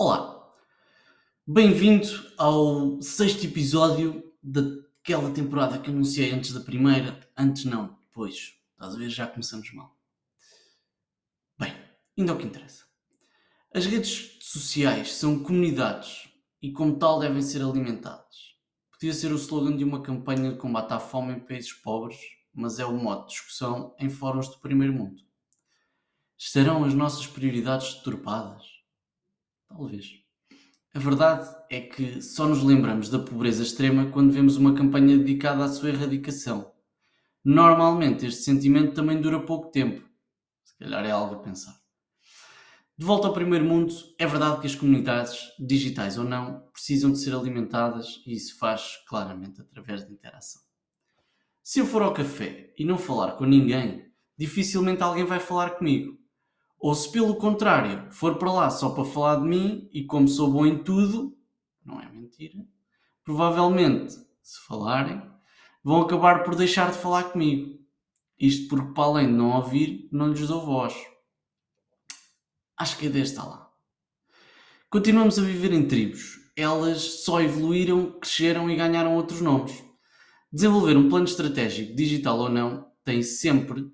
Olá, 0.00 0.54
bem-vindo 1.44 2.06
ao 2.38 3.02
sexto 3.02 3.44
episódio 3.44 4.32
daquela 4.40 5.28
temporada 5.32 5.76
que 5.76 5.90
anunciei 5.90 6.30
antes 6.30 6.52
da 6.52 6.60
primeira. 6.60 7.18
Antes 7.36 7.64
não, 7.64 7.98
depois. 8.02 8.54
A 8.78 8.88
ver? 8.90 9.10
Já 9.10 9.26
começamos 9.26 9.72
mal. 9.72 9.98
Bem, 11.58 11.74
indo 12.16 12.30
ao 12.30 12.38
que 12.38 12.46
interessa. 12.46 12.84
As 13.74 13.86
redes 13.86 14.38
sociais 14.40 15.14
são 15.14 15.42
comunidades 15.42 16.28
e, 16.62 16.70
como 16.70 16.96
tal, 16.96 17.18
devem 17.18 17.42
ser 17.42 17.60
alimentadas. 17.60 18.54
Podia 18.92 19.12
ser 19.12 19.32
o 19.32 19.36
slogan 19.36 19.76
de 19.76 19.82
uma 19.82 20.00
campanha 20.00 20.52
de 20.52 20.58
combate 20.58 20.92
à 20.92 21.00
fome 21.00 21.32
em 21.32 21.40
países 21.40 21.72
pobres, 21.72 22.20
mas 22.54 22.78
é 22.78 22.86
o 22.86 22.94
modo 22.94 23.22
de 23.22 23.32
discussão 23.32 23.96
em 23.98 24.08
fóruns 24.08 24.46
do 24.46 24.60
primeiro 24.60 24.92
mundo. 24.92 25.20
Estarão 26.38 26.84
as 26.84 26.94
nossas 26.94 27.26
prioridades 27.26 27.94
deturpadas? 27.94 28.77
Talvez. 29.68 30.22
A 30.94 30.98
verdade 30.98 31.48
é 31.70 31.80
que 31.80 32.22
só 32.22 32.48
nos 32.48 32.62
lembramos 32.62 33.08
da 33.08 33.18
pobreza 33.18 33.62
extrema 33.62 34.10
quando 34.10 34.32
vemos 34.32 34.56
uma 34.56 34.74
campanha 34.74 35.18
dedicada 35.18 35.64
à 35.64 35.68
sua 35.68 35.90
erradicação. 35.90 36.72
Normalmente 37.44 38.26
este 38.26 38.42
sentimento 38.42 38.94
também 38.94 39.20
dura 39.20 39.40
pouco 39.40 39.70
tempo. 39.70 40.08
Se 40.64 40.76
calhar 40.78 41.04
é 41.04 41.10
algo 41.10 41.36
a 41.36 41.38
pensar. 41.38 41.78
De 42.96 43.04
volta 43.04 43.28
ao 43.28 43.32
primeiro 43.32 43.64
mundo, 43.64 43.94
é 44.18 44.26
verdade 44.26 44.60
que 44.60 44.66
as 44.66 44.74
comunidades, 44.74 45.52
digitais 45.56 46.18
ou 46.18 46.24
não, 46.24 46.68
precisam 46.72 47.12
de 47.12 47.18
ser 47.18 47.32
alimentadas 47.32 48.20
e 48.26 48.34
isso 48.34 48.58
faz 48.58 48.96
claramente 49.06 49.60
através 49.60 50.04
de 50.04 50.12
interação. 50.12 50.60
Se 51.62 51.78
eu 51.78 51.86
for 51.86 52.02
ao 52.02 52.12
café 52.12 52.74
e 52.76 52.84
não 52.84 52.98
falar 52.98 53.36
com 53.36 53.44
ninguém, 53.44 54.10
dificilmente 54.36 55.02
alguém 55.02 55.24
vai 55.24 55.38
falar 55.38 55.76
comigo. 55.76 56.18
Ou 56.80 56.94
se 56.94 57.10
pelo 57.10 57.34
contrário 57.36 58.10
for 58.12 58.36
para 58.36 58.52
lá 58.52 58.70
só 58.70 58.90
para 58.90 59.04
falar 59.04 59.36
de 59.36 59.48
mim 59.48 59.88
e 59.92 60.04
como 60.04 60.28
sou 60.28 60.50
bom 60.50 60.64
em 60.64 60.78
tudo, 60.82 61.36
não 61.84 62.00
é 62.00 62.08
mentira, 62.10 62.64
provavelmente, 63.24 64.14
se 64.42 64.60
falarem, 64.66 65.20
vão 65.82 66.02
acabar 66.02 66.44
por 66.44 66.54
deixar 66.54 66.92
de 66.92 66.98
falar 66.98 67.24
comigo. 67.24 67.78
Isto 68.38 68.68
porque, 68.68 68.92
para 68.92 69.04
além 69.04 69.26
de 69.26 69.32
não 69.32 69.50
ouvir, 69.56 70.08
não 70.12 70.28
lhes 70.28 70.46
dou 70.46 70.64
voz. 70.64 70.94
Acho 72.76 72.96
que 72.96 73.06
a 73.06 73.08
ideia 73.08 73.24
está 73.24 73.44
lá. 73.44 73.68
Continuamos 74.88 75.38
a 75.38 75.42
viver 75.42 75.72
em 75.72 75.88
tribos. 75.88 76.38
Elas 76.56 77.02
só 77.24 77.40
evoluíram, 77.40 78.12
cresceram 78.20 78.70
e 78.70 78.76
ganharam 78.76 79.16
outros 79.16 79.40
nomes. 79.40 79.82
Desenvolver 80.52 80.96
um 80.96 81.08
plano 81.08 81.26
estratégico, 81.26 81.94
digital 81.94 82.38
ou 82.38 82.48
não, 82.48 82.90
tem 83.04 83.22
sempre, 83.22 83.90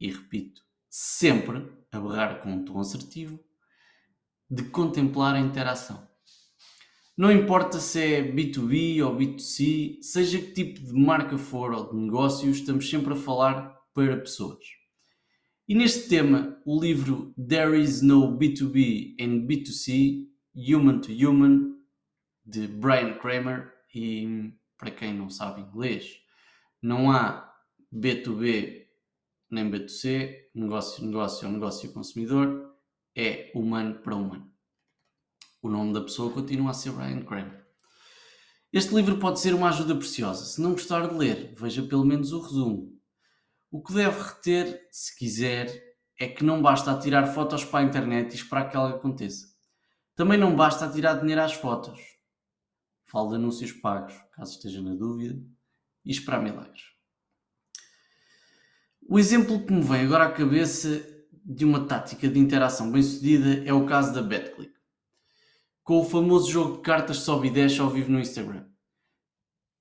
e 0.00 0.10
repito, 0.10 0.62
sempre 0.88 1.77
a 1.92 2.00
berrar 2.00 2.42
com 2.42 2.52
um 2.52 2.64
tom 2.64 2.80
assertivo, 2.80 3.38
de 4.50 4.64
contemplar 4.64 5.34
a 5.34 5.40
interação. 5.40 6.06
Não 7.16 7.32
importa 7.32 7.80
se 7.80 8.00
é 8.00 8.22
B2B 8.22 9.04
ou 9.04 9.16
B2C, 9.16 10.00
seja 10.00 10.38
que 10.38 10.52
tipo 10.52 10.80
de 10.80 10.92
marca 10.92 11.36
for 11.36 11.72
ou 11.72 11.90
de 11.90 11.96
negócio, 11.96 12.48
estamos 12.48 12.88
sempre 12.88 13.12
a 13.12 13.16
falar 13.16 13.76
para 13.92 14.16
pessoas. 14.16 14.64
E 15.66 15.74
neste 15.74 16.08
tema, 16.08 16.56
o 16.64 16.80
livro 16.80 17.34
There 17.36 17.78
is 17.78 18.02
no 18.02 18.38
B2B 18.38 19.16
and 19.20 19.46
B2C, 19.46 20.28
Human 20.54 21.00
to 21.00 21.12
Human, 21.12 21.74
de 22.46 22.66
Brian 22.68 23.18
Kramer, 23.18 23.72
e 23.94 24.52
para 24.78 24.90
quem 24.90 25.12
não 25.12 25.28
sabe 25.28 25.60
inglês, 25.60 26.20
não 26.80 27.10
há 27.10 27.52
B2B 27.92 28.87
nem 29.50 29.70
B2C, 29.70 30.48
negócio, 30.54 31.04
negócio 31.04 31.46
ou 31.46 31.52
negócio 31.52 31.92
consumidor, 31.92 32.74
é 33.16 33.50
humano 33.54 34.00
para 34.00 34.14
humano. 34.14 34.52
O 35.60 35.68
nome 35.68 35.92
da 35.92 36.00
pessoa 36.00 36.32
continua 36.32 36.70
a 36.70 36.74
ser 36.74 36.92
Brian 36.92 37.22
Kramer. 37.22 37.66
Este 38.72 38.94
livro 38.94 39.18
pode 39.18 39.40
ser 39.40 39.54
uma 39.54 39.70
ajuda 39.70 39.96
preciosa. 39.96 40.44
Se 40.44 40.60
não 40.60 40.72
gostar 40.72 41.08
de 41.08 41.14
ler, 41.14 41.54
veja 41.56 41.82
pelo 41.82 42.04
menos 42.04 42.32
o 42.32 42.40
resumo. 42.40 42.92
O 43.70 43.82
que 43.82 43.94
deve 43.94 44.20
reter, 44.20 44.86
se 44.90 45.16
quiser, 45.16 45.96
é 46.18 46.28
que 46.28 46.44
não 46.44 46.60
basta 46.60 46.98
tirar 46.98 47.26
fotos 47.26 47.64
para 47.64 47.80
a 47.80 47.88
internet 47.88 48.32
e 48.32 48.36
esperar 48.36 48.70
que 48.70 48.76
algo 48.76 48.96
aconteça. 48.96 49.46
Também 50.14 50.38
não 50.38 50.54
basta 50.54 50.90
tirar 50.90 51.14
dinheiro 51.14 51.42
às 51.42 51.54
fotos. 51.54 51.98
Falo 53.06 53.30
de 53.30 53.36
anúncios 53.36 53.72
pagos, 53.72 54.14
caso 54.32 54.52
esteja 54.52 54.82
na 54.82 54.94
dúvida, 54.94 55.40
e 56.04 56.10
esperar 56.10 56.42
milagres. 56.42 56.82
O 59.10 59.18
exemplo 59.18 59.64
que 59.64 59.72
me 59.72 59.80
vem 59.80 60.02
agora 60.02 60.24
à 60.26 60.30
cabeça 60.30 61.02
de 61.42 61.64
uma 61.64 61.86
tática 61.86 62.28
de 62.28 62.38
interação 62.38 62.92
bem 62.92 63.02
sucedida 63.02 63.66
é 63.66 63.72
o 63.72 63.86
caso 63.86 64.12
da 64.12 64.20
BetClick, 64.20 64.74
com 65.82 66.00
o 66.00 66.04
famoso 66.04 66.50
jogo 66.50 66.76
de 66.76 66.82
cartas 66.82 67.20
sobe 67.20 67.48
e 67.48 67.50
desce 67.50 67.80
ao 67.80 67.88
vivo 67.88 68.12
no 68.12 68.20
Instagram. 68.20 68.66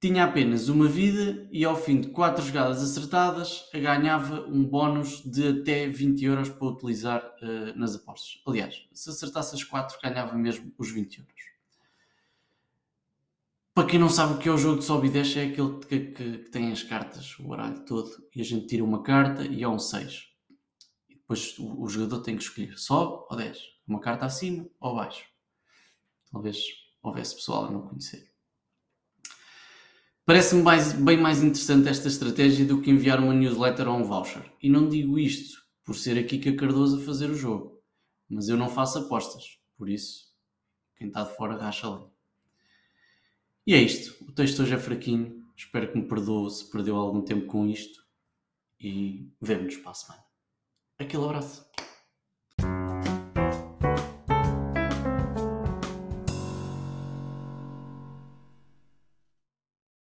Tinha 0.00 0.22
apenas 0.22 0.68
uma 0.68 0.86
vida 0.86 1.48
e 1.50 1.64
ao 1.64 1.74
fim 1.74 2.00
de 2.00 2.10
4 2.10 2.44
jogadas 2.44 2.80
acertadas 2.80 3.64
ganhava 3.74 4.46
um 4.46 4.64
bónus 4.64 5.20
de 5.24 5.48
até 5.48 5.88
20 5.88 6.24
euros 6.24 6.48
para 6.48 6.68
utilizar 6.68 7.20
uh, 7.42 7.76
nas 7.76 7.96
apostas. 7.96 8.40
Aliás, 8.46 8.86
se 8.92 9.10
acertasse 9.10 9.56
as 9.56 9.64
4 9.64 9.98
ganhava 10.00 10.38
mesmo 10.38 10.72
os 10.78 10.92
20 10.92 11.18
euros. 11.18 11.57
Para 13.78 13.86
quem 13.86 14.00
não 14.00 14.08
sabe 14.08 14.34
o 14.34 14.38
que 14.38 14.48
é 14.48 14.50
o 14.50 14.58
jogo 14.58 14.80
de 14.80 14.84
sobe 14.84 15.06
e 15.06 15.10
desce, 15.12 15.38
é 15.38 15.44
aquele 15.44 15.78
que, 15.78 16.00
que, 16.00 16.38
que, 16.38 16.50
tem 16.50 16.72
as 16.72 16.82
cartas, 16.82 17.38
o 17.38 17.46
baralho 17.46 17.84
todo, 17.84 18.10
e 18.34 18.40
a 18.40 18.44
gente 18.44 18.66
tira 18.66 18.82
uma 18.82 19.04
carta 19.04 19.44
e 19.44 19.62
é 19.62 19.68
um 19.68 19.78
6. 19.78 20.24
E 21.08 21.14
depois 21.14 21.56
o, 21.60 21.84
o, 21.84 21.88
jogador 21.88 22.20
tem 22.22 22.36
que 22.36 22.42
escolher 22.42 22.76
sobe 22.76 23.24
ou 23.30 23.36
desce, 23.36 23.62
uma 23.86 24.00
carta 24.00 24.26
acima 24.26 24.68
ou 24.80 24.98
abaixo. 24.98 25.24
Talvez 26.32 26.58
houvesse 27.00 27.36
pessoal 27.36 27.66
a 27.66 27.70
não 27.70 27.82
conhecer. 27.82 28.28
Parece-me 30.26 30.64
bem 31.04 31.16
mais 31.16 31.40
interessante 31.40 31.88
esta 31.88 32.08
estratégia 32.08 32.66
do 32.66 32.82
que 32.82 32.90
enviar 32.90 33.20
uma 33.20 33.32
newsletter 33.32 33.86
ou 33.86 33.96
um 33.96 34.02
voucher. 34.02 34.52
E 34.60 34.68
não 34.68 34.88
digo 34.88 35.20
isto 35.20 35.56
por 35.84 35.94
ser 35.94 36.18
aqui 36.18 36.40
que 36.40 36.48
a 36.48 36.56
Cardoso 36.56 37.00
a 37.00 37.04
fazer 37.04 37.30
o 37.30 37.34
jogo, 37.36 37.80
mas 38.28 38.48
eu 38.48 38.56
não 38.56 38.68
faço 38.68 38.98
apostas, 38.98 39.44
por 39.76 39.88
isso 39.88 40.34
quem 40.96 41.06
está 41.06 41.22
de 41.22 41.36
fora 41.36 41.56
racha 41.56 41.86
ali. 41.86 42.17
E 43.68 43.74
é 43.74 43.82
isto. 43.82 44.24
O 44.24 44.32
texto 44.32 44.62
hoje 44.62 44.72
é 44.72 44.78
fraquinho. 44.78 45.44
Espero 45.54 45.92
que 45.92 45.98
me 45.98 46.08
perdoe 46.08 46.50
se 46.50 46.70
perdeu 46.70 46.96
algum 46.96 47.20
tempo 47.20 47.44
com 47.44 47.66
isto. 47.66 48.02
E 48.80 49.30
vemo-nos 49.42 49.76
para 49.76 49.90
a 49.90 49.94
semana. 49.94 50.24
Aquele 50.98 51.24
abraço. 51.26 51.68